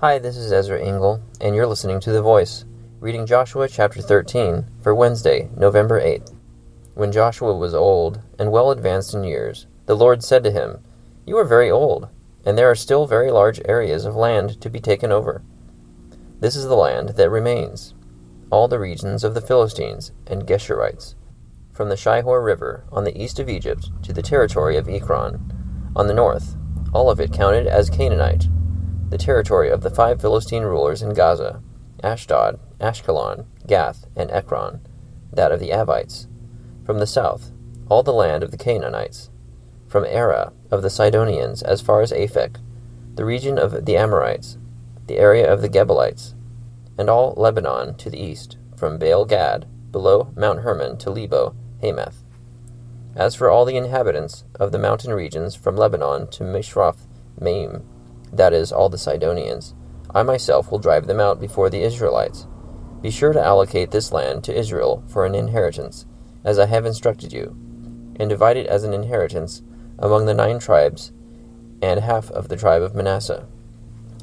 Hi, 0.00 0.18
this 0.18 0.36
is 0.36 0.52
Ezra 0.52 0.78
Engel, 0.78 1.22
and 1.40 1.54
you're 1.54 1.66
listening 1.66 2.00
to 2.00 2.12
The 2.12 2.20
Voice, 2.20 2.66
reading 3.00 3.24
Joshua 3.24 3.66
chapter 3.66 4.02
13 4.02 4.66
for 4.82 4.94
Wednesday, 4.94 5.48
November 5.56 5.98
8th. 5.98 6.34
When 6.92 7.10
Joshua 7.10 7.56
was 7.56 7.72
old 7.72 8.20
and 8.38 8.52
well 8.52 8.70
advanced 8.70 9.14
in 9.14 9.24
years, 9.24 9.66
the 9.86 9.96
Lord 9.96 10.22
said 10.22 10.44
to 10.44 10.50
him, 10.50 10.84
You 11.24 11.38
are 11.38 11.46
very 11.46 11.70
old, 11.70 12.10
and 12.44 12.58
there 12.58 12.70
are 12.70 12.74
still 12.74 13.06
very 13.06 13.30
large 13.30 13.58
areas 13.64 14.04
of 14.04 14.14
land 14.14 14.60
to 14.60 14.68
be 14.68 14.80
taken 14.80 15.10
over. 15.10 15.40
This 16.40 16.56
is 16.56 16.66
the 16.66 16.76
land 16.76 17.14
that 17.16 17.30
remains 17.30 17.94
all 18.50 18.68
the 18.68 18.78
regions 18.78 19.24
of 19.24 19.32
the 19.32 19.40
Philistines 19.40 20.12
and 20.26 20.46
Geshurites, 20.46 21.14
from 21.72 21.88
the 21.88 21.96
Shihor 21.96 22.44
River 22.44 22.84
on 22.92 23.04
the 23.04 23.18
east 23.18 23.38
of 23.38 23.48
Egypt 23.48 23.88
to 24.02 24.12
the 24.12 24.20
territory 24.20 24.76
of 24.76 24.90
Ekron 24.90 25.90
on 25.96 26.06
the 26.06 26.12
north, 26.12 26.54
all 26.92 27.08
of 27.08 27.18
it 27.18 27.32
counted 27.32 27.66
as 27.66 27.88
Canaanite, 27.88 28.48
the 29.10 29.18
territory 29.18 29.70
of 29.70 29.82
the 29.82 29.90
five 29.90 30.20
Philistine 30.20 30.64
rulers 30.64 31.02
in 31.02 31.14
Gaza, 31.14 31.62
Ashdod, 32.02 32.58
Ashkelon, 32.80 33.46
Gath, 33.66 34.06
and 34.16 34.30
Ekron, 34.30 34.80
that 35.32 35.52
of 35.52 35.60
the 35.60 35.70
Avites. 35.70 36.26
From 36.84 36.98
the 36.98 37.06
south, 37.06 37.52
all 37.88 38.02
the 38.02 38.12
land 38.12 38.42
of 38.42 38.50
the 38.50 38.56
Canaanites. 38.56 39.30
From 39.86 40.04
Arah 40.04 40.52
of 40.70 40.82
the 40.82 40.90
Sidonians 40.90 41.62
as 41.62 41.80
far 41.80 42.00
as 42.00 42.10
Aphek, 42.12 42.56
the 43.14 43.24
region 43.24 43.58
of 43.58 43.86
the 43.86 43.96
Amorites, 43.96 44.58
the 45.06 45.18
area 45.18 45.50
of 45.50 45.62
the 45.62 45.68
Gebalites, 45.68 46.34
and 46.98 47.08
all 47.08 47.34
Lebanon 47.36 47.94
to 47.96 48.10
the 48.10 48.20
east, 48.20 48.58
from 48.76 48.98
Baal 48.98 49.24
Gad, 49.24 49.66
below 49.92 50.32
Mount 50.36 50.60
Hermon 50.60 50.98
to 50.98 51.10
Lebo, 51.10 51.54
Hamath. 51.80 52.24
As 53.14 53.34
for 53.34 53.48
all 53.48 53.64
the 53.64 53.76
inhabitants 53.76 54.44
of 54.56 54.72
the 54.72 54.78
mountain 54.78 55.12
regions 55.14 55.54
from 55.54 55.76
Lebanon 55.76 56.28
to 56.32 56.42
Misrephoth 56.42 57.06
Maim, 57.40 57.84
that 58.32 58.52
is, 58.52 58.72
all 58.72 58.88
the 58.88 58.98
Sidonians, 58.98 59.74
I 60.14 60.22
myself 60.22 60.70
will 60.70 60.78
drive 60.78 61.06
them 61.06 61.20
out 61.20 61.40
before 61.40 61.70
the 61.70 61.82
Israelites. 61.82 62.46
Be 63.02 63.10
sure 63.10 63.32
to 63.32 63.44
allocate 63.44 63.90
this 63.90 64.12
land 64.12 64.44
to 64.44 64.58
Israel 64.58 65.04
for 65.06 65.26
an 65.26 65.34
inheritance, 65.34 66.06
as 66.44 66.58
I 66.58 66.66
have 66.66 66.86
instructed 66.86 67.32
you, 67.32 67.56
and 68.18 68.28
divide 68.28 68.56
it 68.56 68.66
as 68.66 68.84
an 68.84 68.94
inheritance 68.94 69.62
among 69.98 70.26
the 70.26 70.34
nine 70.34 70.58
tribes 70.58 71.12
and 71.82 72.00
half 72.00 72.30
of 72.30 72.48
the 72.48 72.56
tribe 72.56 72.82
of 72.82 72.94
Manasseh. 72.94 73.46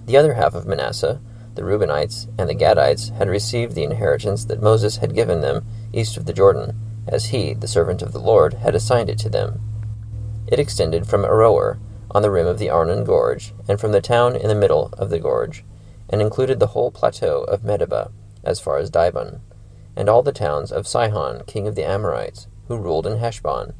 The 0.05 0.17
other 0.17 0.33
half 0.33 0.55
of 0.55 0.65
Manasseh, 0.65 1.21
the 1.55 1.61
Reubenites 1.61 2.27
and 2.37 2.49
the 2.49 2.55
Gadites, 2.55 3.15
had 3.15 3.29
received 3.29 3.75
the 3.75 3.83
inheritance 3.83 4.45
that 4.45 4.61
Moses 4.61 4.97
had 4.97 5.15
given 5.15 5.41
them 5.41 5.65
east 5.93 6.17
of 6.17 6.25
the 6.25 6.33
Jordan, 6.33 6.75
as 7.07 7.25
he, 7.25 7.53
the 7.53 7.67
servant 7.67 8.01
of 8.01 8.11
the 8.11 8.19
Lord, 8.19 8.55
had 8.55 8.75
assigned 8.75 9.09
it 9.09 9.19
to 9.19 9.29
them. 9.29 9.61
It 10.47 10.59
extended 10.59 11.07
from 11.07 11.23
Aroer 11.23 11.77
on 12.13 12.21
the 12.21 12.31
rim 12.31 12.47
of 12.47 12.59
the 12.59 12.69
Arnon 12.69 13.03
Gorge, 13.03 13.53
and 13.67 13.79
from 13.79 13.91
the 13.91 14.01
town 14.01 14.35
in 14.35 14.47
the 14.47 14.55
middle 14.55 14.93
of 14.97 15.09
the 15.09 15.19
gorge, 15.19 15.63
and 16.09 16.21
included 16.21 16.59
the 16.59 16.67
whole 16.67 16.91
plateau 16.91 17.43
of 17.43 17.61
Medeba, 17.61 18.11
as 18.43 18.59
far 18.59 18.77
as 18.77 18.91
Dibon, 18.91 19.39
and 19.95 20.07
all 20.07 20.21
the 20.21 20.31
towns 20.31 20.71
of 20.71 20.87
Sihon, 20.87 21.43
king 21.45 21.67
of 21.67 21.75
the 21.75 21.83
Amorites, 21.83 22.47
who 22.67 22.77
ruled 22.77 23.07
in 23.07 23.17
Heshbon, 23.17 23.73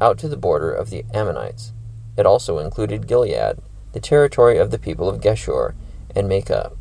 out 0.00 0.18
to 0.18 0.28
the 0.28 0.36
border 0.36 0.72
of 0.72 0.90
the 0.90 1.04
Ammonites. 1.14 1.72
It 2.16 2.26
also 2.26 2.58
included 2.58 3.06
Gilead, 3.06 3.58
the 3.92 4.00
territory 4.00 4.58
of 4.58 4.70
the 4.70 4.78
people 4.78 5.08
of 5.08 5.20
Geshur 5.20 5.74
and 6.14 6.28
Maacah, 6.28 6.76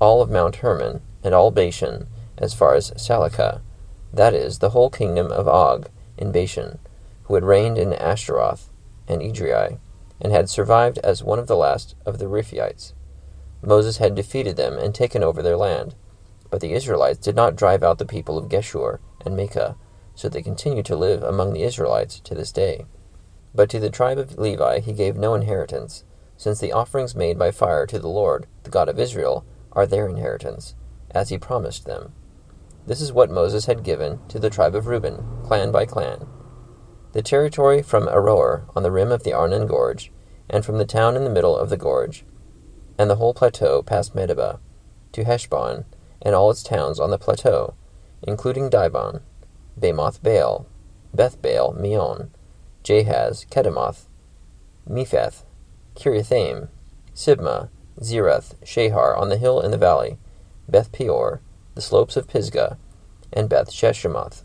all 0.00 0.20
of 0.20 0.30
Mount 0.30 0.56
Hermon, 0.56 1.00
and 1.22 1.34
all 1.34 1.50
Bashan, 1.50 2.06
as 2.36 2.52
far 2.52 2.74
as 2.74 2.90
Salecah, 2.92 3.60
that 4.12 4.34
is, 4.34 4.58
the 4.58 4.70
whole 4.70 4.90
kingdom 4.90 5.32
of 5.32 5.48
Og 5.48 5.88
in 6.18 6.30
Bashan, 6.30 6.78
who 7.24 7.34
had 7.34 7.44
reigned 7.44 7.78
in 7.78 7.92
Ashtaroth 7.94 8.70
and 9.08 9.22
Edrei, 9.22 9.78
and 10.24 10.32
had 10.32 10.48
survived 10.48 10.98
as 11.04 11.22
one 11.22 11.38
of 11.38 11.46
the 11.46 11.54
last 11.54 11.94
of 12.06 12.18
the 12.18 12.24
Rephaites. 12.24 12.94
Moses 13.62 13.98
had 13.98 14.14
defeated 14.14 14.56
them 14.56 14.78
and 14.78 14.94
taken 14.94 15.22
over 15.22 15.42
their 15.42 15.56
land. 15.56 15.94
But 16.50 16.60
the 16.60 16.72
Israelites 16.72 17.18
did 17.18 17.36
not 17.36 17.56
drive 17.56 17.82
out 17.82 17.98
the 17.98 18.06
people 18.06 18.38
of 18.38 18.48
Geshur 18.48 19.00
and 19.24 19.36
Maacah, 19.36 19.76
so 20.14 20.28
they 20.28 20.42
continue 20.42 20.82
to 20.84 20.96
live 20.96 21.22
among 21.22 21.52
the 21.52 21.62
Israelites 21.62 22.20
to 22.20 22.34
this 22.34 22.52
day. 22.52 22.86
But 23.54 23.68
to 23.70 23.78
the 23.78 23.90
tribe 23.90 24.18
of 24.18 24.38
Levi 24.38 24.80
he 24.80 24.92
gave 24.94 25.16
no 25.16 25.34
inheritance, 25.34 26.04
since 26.36 26.58
the 26.58 26.72
offerings 26.72 27.14
made 27.14 27.38
by 27.38 27.50
fire 27.50 27.86
to 27.86 27.98
the 27.98 28.08
Lord, 28.08 28.46
the 28.62 28.70
God 28.70 28.88
of 28.88 28.98
Israel, 28.98 29.44
are 29.72 29.86
their 29.86 30.08
inheritance, 30.08 30.74
as 31.10 31.28
he 31.28 31.38
promised 31.38 31.84
them. 31.84 32.12
This 32.86 33.00
is 33.00 33.12
what 33.12 33.30
Moses 33.30 33.66
had 33.66 33.82
given 33.82 34.20
to 34.28 34.38
the 34.38 34.50
tribe 34.50 34.74
of 34.74 34.86
Reuben, 34.86 35.22
clan 35.44 35.70
by 35.70 35.84
clan. 35.84 36.26
The 37.14 37.22
territory 37.22 37.80
from 37.80 38.08
Aroer 38.08 38.64
on 38.74 38.82
the 38.82 38.90
rim 38.90 39.12
of 39.12 39.22
the 39.22 39.32
Arnon 39.32 39.68
Gorge, 39.68 40.10
and 40.50 40.64
from 40.64 40.78
the 40.78 40.84
town 40.84 41.14
in 41.14 41.22
the 41.22 41.30
middle 41.30 41.56
of 41.56 41.70
the 41.70 41.76
gorge, 41.76 42.24
and 42.98 43.08
the 43.08 43.14
whole 43.14 43.32
plateau 43.32 43.82
past 43.82 44.16
Medeba, 44.16 44.58
to 45.12 45.22
Heshbon, 45.22 45.84
and 46.20 46.34
all 46.34 46.50
its 46.50 46.64
towns 46.64 46.98
on 46.98 47.10
the 47.10 47.18
plateau, 47.18 47.74
including 48.20 48.68
Dibon, 48.68 49.20
Bamoth 49.78 50.24
Baal, 50.24 50.66
Beth 51.14 51.40
Baal 51.40 51.72
Meon, 51.74 52.32
Jahaz, 52.82 53.46
Kedemoth, 53.48 54.08
Mephaath, 54.90 55.44
Kiriathaim, 55.94 56.66
Sibmah, 57.14 57.68
Zereth, 58.00 58.54
Shahar 58.64 59.16
on 59.16 59.28
the 59.28 59.38
hill 59.38 59.60
in 59.60 59.70
the 59.70 59.78
valley, 59.78 60.18
Beth 60.68 60.90
Peor, 60.90 61.40
the 61.76 61.80
slopes 61.80 62.16
of 62.16 62.26
Pisgah, 62.26 62.76
and 63.32 63.48
Beth 63.48 63.70
Jeshimoth, 63.70 64.42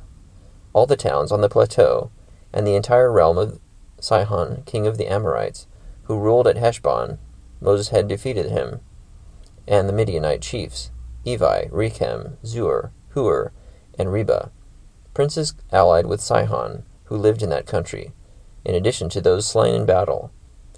all 0.72 0.86
the 0.86 0.96
towns 0.96 1.31
on 1.31 1.41
the 1.41 1.50
plateau, 1.50 2.12
and 2.54 2.66
the 2.66 2.76
entire 2.76 3.12
realm 3.12 3.38
of 3.38 3.60
Sihon, 4.00 4.64
king 4.66 4.88
of 4.88 4.98
the 4.98 5.08
Amorites, 5.08 5.68
who 6.04 6.20
ruled 6.20 6.48
at 6.48 6.58
Heshbon. 6.58 7.20
Moses 7.62 7.90
had 7.90 8.08
defeated 8.08 8.50
him, 8.50 8.80
and 9.68 9.88
the 9.88 9.94
Midianite 9.94 10.42
chiefs, 10.42 10.92
Evi, 11.26 11.70
Rekem, 11.70 12.38
Zur, 12.46 12.92
Hur, 13.10 13.52
and 13.98 14.12
Reba, 14.12 14.52
princes 15.14 15.54
allied 15.72 16.06
with 16.06 16.22
Sihon, 16.22 16.84
who 17.06 17.18
lived 17.18 17.44
in 17.44 17.50
that 17.50 17.66
country, 17.66 18.14
in 18.64 18.76
addition 18.76 19.10
to 19.10 19.22
those 19.22 19.46
slain 19.46 19.76
in 19.76 19.86
battle. 19.86 20.31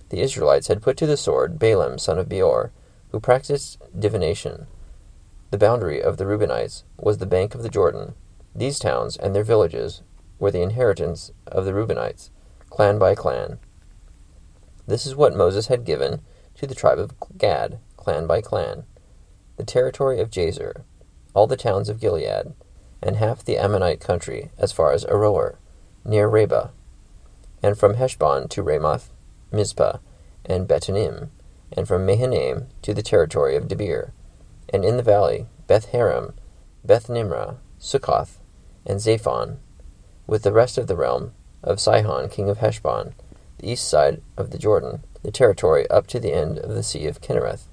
The 0.10 0.22
Israelites 0.22 0.68
had 0.68 0.82
put 0.82 0.98
to 0.98 1.06
the 1.06 1.18
sword 1.18 1.60
Balaam 1.60 1.98
son 1.98 2.18
of 2.18 2.28
Beor, 2.28 2.72
who 3.12 3.20
practiced 3.20 3.78
divination. 3.98 4.68
The 5.52 5.58
boundary 5.58 6.02
of 6.02 6.18
the 6.18 6.26
Reubenites 6.26 6.84
was 6.98 7.18
the 7.18 7.26
bank 7.26 7.54
of 7.54 7.62
the 7.62 7.70
Jordan. 7.70 8.14
These 8.56 8.80
towns 8.80 9.16
and 9.18 9.36
their 9.36 9.44
villages 9.44 10.02
were 10.42 10.52
the 10.52 10.62
inheritance 10.62 11.32
of 11.46 11.64
the 11.64 11.72
Reubenites, 11.72 12.32
clan 12.72 12.98
by 12.98 13.14
clan. 13.14 13.60
This 14.88 15.06
is 15.06 15.16
what 15.16 15.36
Moses 15.36 15.68
had 15.68 15.86
given 15.86 16.22
to 16.56 16.66
the 16.66 16.76
tribe 16.76 17.00
of 17.00 17.14
Gad, 17.38 17.80
clan 17.96 18.26
by 18.26 18.42
clan 18.42 18.84
the 19.62 19.64
territory 19.64 20.20
of 20.20 20.32
Jazer, 20.32 20.82
all 21.36 21.46
the 21.46 21.56
towns 21.56 21.88
of 21.88 22.00
Gilead, 22.00 22.54
and 23.00 23.18
half 23.18 23.46
the 23.46 23.60
Ammonite 23.60 24.00
country 24.00 24.50
as 24.58 24.72
far 24.72 24.92
as 24.92 25.06
Aroer, 25.06 25.58
near 26.04 26.28
Rabbah, 26.28 26.70
and 27.62 27.78
from 27.78 27.94
Heshbon 27.94 28.48
to 28.50 28.64
Ramoth, 28.64 29.12
Mizpah, 29.52 30.00
and 30.46 30.68
Betonim, 30.68 31.30
and 31.72 31.88
from 31.88 32.08
Mahanaim 32.08 32.70
to 32.82 32.92
the 32.96 33.04
territory 33.04 33.56
of 33.56 33.68
Debir, 33.68 34.14
and 34.74 34.84
in 34.84 34.98
the 34.98 35.04
valley 35.04 35.46
Beth 35.68 35.90
Haram, 35.90 36.34
Beth 36.84 37.08
Nimrah, 37.08 37.58
Sukkoth, 37.80 38.40
and 38.84 39.00
Zaphon, 39.00 39.58
with 40.32 40.44
the 40.44 40.54
rest 40.54 40.78
of 40.78 40.88
the 40.88 40.96
realm 40.96 41.34
of 41.62 41.78
Sihon 41.78 42.30
king 42.30 42.50
of 42.50 42.60
Heshbon, 42.60 43.14
the 43.58 43.70
east 43.70 43.90
side 43.90 44.22
of 44.38 44.52
the 44.52 44.58
Jordan, 44.58 45.04
the 45.24 45.30
territory 45.30 45.86
up 45.90 46.08
to 46.08 46.22
the 46.22 46.32
end 46.32 46.58
of 46.58 46.74
the 46.74 46.84
sea 46.84 47.06
of 47.06 47.20
Kinnereth. 47.20 47.68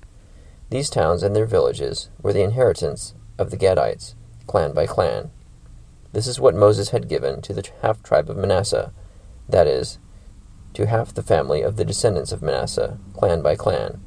These 0.69 0.91
towns 0.91 1.23
and 1.23 1.37
their 1.37 1.47
villages 1.47 2.11
were 2.21 2.33
the 2.33 2.43
inheritance 2.43 3.15
of 3.39 3.53
the 3.53 3.57
Gadites, 3.57 4.17
clan 4.49 4.73
by 4.73 4.89
clan. 4.89 5.31
This 6.13 6.27
is 6.27 6.41
what 6.41 6.57
Moses 6.57 6.91
had 6.91 7.09
given 7.09 7.43
to 7.43 7.55
the 7.55 7.65
half 7.81 8.03
tribe 8.03 8.29
of 8.29 8.37
Manasseh, 8.37 8.93
that 9.49 9.69
is, 9.69 10.01
to 10.75 10.89
half 10.89 11.15
the 11.15 11.23
family 11.23 11.63
of 11.63 11.77
the 11.77 11.85
descendants 11.85 12.33
of 12.33 12.43
Manasseh, 12.43 12.99
clan 13.15 13.41
by 13.41 13.55
clan. 13.55 14.01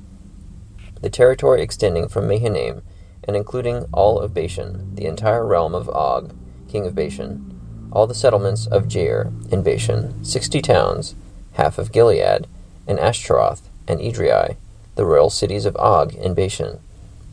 The 1.01 1.09
territory 1.09 1.61
extending 1.61 2.09
from 2.09 2.27
Mahanaim 2.27 2.81
and 3.23 3.37
including 3.37 3.85
all 3.93 4.19
of 4.19 4.33
Bashan, 4.33 4.93
the 4.95 5.05
entire 5.05 5.47
realm 5.47 5.73
of 5.73 5.87
Og, 5.87 6.35
king 6.67 6.85
of 6.85 6.93
Bashan, 6.95 7.50
all 7.91 8.07
the 8.07 8.15
settlements 8.15 8.67
of 8.67 8.87
Jair 8.87 9.31
in 9.51 9.63
Bashan, 9.63 10.23
sixty 10.23 10.61
towns, 10.61 11.15
half 11.53 11.77
of 11.77 11.91
Gilead, 11.91 12.47
and 12.87 12.99
Ashtaroth, 12.99 13.69
and 13.87 13.99
Edrei, 13.99 14.55
the 14.95 15.05
royal 15.05 15.29
cities 15.29 15.65
of 15.65 15.75
Og 15.77 16.13
in 16.15 16.33
Bashan. 16.33 16.79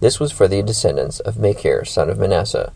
This 0.01 0.21
was 0.21 0.33
for 0.33 0.47
the 0.47 0.63
descendants 0.63 1.21
of 1.21 1.39
Machir, 1.39 1.85
son 1.85 2.09
of 2.09 2.19
Manasseh, 2.19 2.73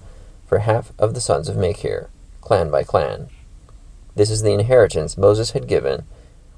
for 0.46 0.58
half 0.58 0.92
of 0.98 1.14
the 1.14 1.20
sons 1.20 1.48
of 1.48 1.56
Machir, 1.56 2.10
clan 2.40 2.70
by 2.70 2.82
clan. 2.82 3.28
This 4.14 4.30
is 4.30 4.42
the 4.42 4.52
inheritance 4.52 5.16
Moses 5.16 5.52
had 5.52 5.66
given 5.68 6.04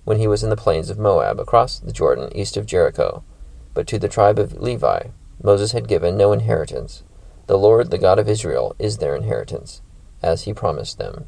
when 0.05 0.19
he 0.19 0.27
was 0.27 0.43
in 0.43 0.51
the 0.51 0.57
plains 0.57 0.91
of 0.91 0.99
Moab, 0.99 1.41
across 1.41 1.79
the 1.79 1.93
Jordan, 1.93 2.31
east 2.35 2.57
of 2.57 2.67
Jericho. 2.67 3.23
But 3.73 3.87
to 3.89 3.99
the 3.99 4.09
tribe 4.09 4.39
of 4.39 4.61
Levi, 4.61 5.09
Moses 5.43 5.73
had 5.73 5.89
given 5.89 6.17
no 6.17 6.33
inheritance. 6.33 7.03
The 7.47 7.59
Lord, 7.59 7.91
the 7.91 7.99
God 7.99 8.19
of 8.19 8.29
Israel, 8.29 8.75
is 8.79 8.99
their 8.99 9.15
inheritance, 9.17 9.81
as 10.25 10.43
he 10.43 10.55
promised 10.55 10.99
them. 10.99 11.27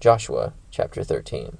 Joshua 0.00 0.52
chapter 0.70 1.04
13. 1.04 1.56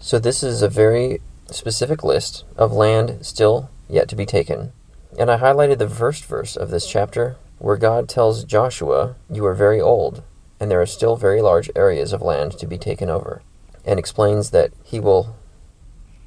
So, 0.00 0.18
this 0.18 0.42
is 0.42 0.62
a 0.62 0.68
very 0.68 1.20
specific 1.50 2.02
list 2.02 2.44
of 2.56 2.72
land 2.72 3.24
still 3.24 3.70
yet 3.88 4.08
to 4.08 4.16
be 4.16 4.26
taken. 4.26 4.72
And 5.18 5.30
I 5.30 5.36
highlighted 5.36 5.78
the 5.78 5.88
first 5.88 6.24
verse 6.24 6.56
of 6.56 6.70
this 6.70 6.90
chapter 6.90 7.36
where 7.58 7.76
God 7.76 8.08
tells 8.08 8.44
Joshua, 8.44 9.14
You 9.30 9.44
are 9.46 9.54
very 9.54 9.80
old, 9.80 10.22
and 10.58 10.70
there 10.70 10.80
are 10.80 10.86
still 10.86 11.16
very 11.16 11.42
large 11.42 11.70
areas 11.76 12.12
of 12.12 12.22
land 12.22 12.58
to 12.58 12.66
be 12.66 12.78
taken 12.78 13.10
over, 13.10 13.42
and 13.84 13.98
explains 13.98 14.50
that 14.50 14.72
he 14.82 14.98
will 14.98 15.36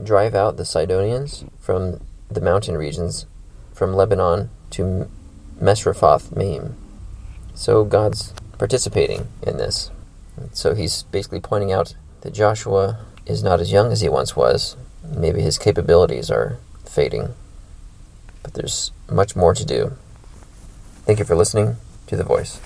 drive 0.01 0.35
out 0.35 0.57
the 0.57 0.65
Sidonians 0.65 1.43
from 1.59 1.99
the 2.29 2.41
mountain 2.41 2.77
regions 2.77 3.25
from 3.73 3.93
Lebanon 3.93 4.49
to 4.71 5.09
Misrephoth 5.59 6.35
Maim. 6.35 6.75
So 7.53 7.83
God's 7.83 8.33
participating 8.57 9.27
in 9.41 9.57
this. 9.57 9.91
So 10.53 10.73
he's 10.73 11.03
basically 11.03 11.39
pointing 11.39 11.71
out 11.71 11.95
that 12.21 12.33
Joshua 12.33 12.99
is 13.25 13.43
not 13.43 13.59
as 13.59 13.71
young 13.71 13.91
as 13.91 14.01
he 14.01 14.09
once 14.09 14.35
was. 14.35 14.75
Maybe 15.03 15.41
his 15.41 15.57
capabilities 15.57 16.29
are 16.31 16.57
fading. 16.85 17.33
But 18.43 18.53
there's 18.53 18.91
much 19.09 19.35
more 19.35 19.53
to 19.53 19.65
do. 19.65 19.93
Thank 21.05 21.19
you 21.19 21.25
for 21.25 21.35
listening 21.35 21.77
to 22.07 22.15
The 22.15 22.23
Voice. 22.23 22.59